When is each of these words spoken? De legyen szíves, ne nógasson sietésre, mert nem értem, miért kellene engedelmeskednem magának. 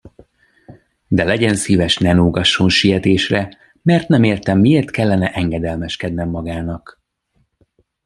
De 1.07 1.23
legyen 1.23 1.55
szíves, 1.55 1.97
ne 1.97 2.13
nógasson 2.13 2.69
sietésre, 2.69 3.57
mert 3.81 4.07
nem 4.07 4.23
értem, 4.23 4.59
miért 4.59 4.91
kellene 4.91 5.31
engedelmeskednem 5.33 6.29
magának. 6.29 7.01